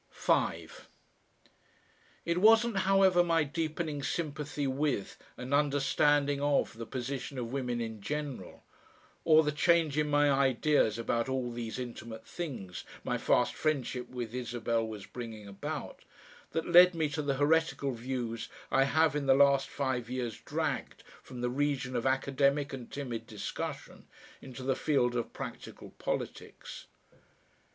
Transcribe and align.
5 0.09 0.87
It 2.25 2.39
wasn't, 2.39 2.77
however, 2.77 3.23
my 3.23 3.43
deepening 3.43 4.01
sympathy 4.01 4.65
with 4.65 5.15
and 5.37 5.53
understanding 5.53 6.41
of 6.41 6.75
the 6.79 6.87
position 6.87 7.37
of 7.37 7.51
women 7.53 7.79
in 7.79 8.01
general, 8.01 8.63
or 9.25 9.43
the 9.43 9.51
change 9.51 9.99
in 9.99 10.09
my 10.09 10.31
ideas 10.31 10.97
about 10.97 11.29
all 11.29 11.51
these 11.51 11.77
intimate 11.77 12.25
things 12.25 12.83
my 13.03 13.19
fast 13.19 13.53
friendship 13.53 14.09
with 14.09 14.33
Isabel 14.33 14.87
was 14.87 15.05
bringing 15.05 15.47
about, 15.47 16.01
that 16.53 16.65
led 16.67 16.95
me 16.95 17.07
to 17.09 17.21
the 17.21 17.35
heretical 17.35 17.91
views 17.91 18.49
I 18.71 18.85
have 18.85 19.15
in 19.15 19.27
the 19.27 19.35
last 19.35 19.69
five 19.69 20.09
years 20.09 20.35
dragged 20.41 21.03
from 21.21 21.41
the 21.41 21.49
region 21.51 21.95
of 21.95 22.07
academic 22.07 22.73
and 22.73 22.89
timid 22.91 23.27
discussion 23.27 24.07
into 24.41 24.63
the 24.63 24.75
field 24.75 25.15
of 25.15 25.31
practical 25.31 25.91
politics. 25.99 26.87